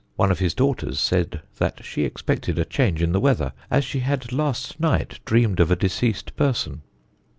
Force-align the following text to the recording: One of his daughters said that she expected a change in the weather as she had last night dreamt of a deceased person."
One 0.15 0.31
of 0.31 0.39
his 0.39 0.55
daughters 0.55 0.99
said 0.99 1.41
that 1.59 1.85
she 1.85 2.05
expected 2.05 2.57
a 2.57 2.65
change 2.65 3.03
in 3.03 3.11
the 3.11 3.19
weather 3.19 3.53
as 3.69 3.85
she 3.85 3.99
had 3.99 4.31
last 4.31 4.79
night 4.79 5.19
dreamt 5.25 5.59
of 5.59 5.69
a 5.69 5.75
deceased 5.75 6.35
person." 6.35 6.81